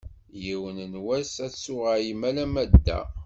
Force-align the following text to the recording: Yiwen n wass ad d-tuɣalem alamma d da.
Yiwen 0.43 0.77
n 0.91 0.93
wass 1.05 1.33
ad 1.45 1.51
d-tuɣalem 1.53 2.21
alamma 2.29 2.63
d 2.71 2.73
da. 2.85 3.01